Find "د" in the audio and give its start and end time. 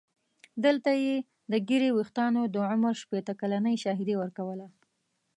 1.51-1.53, 2.53-2.55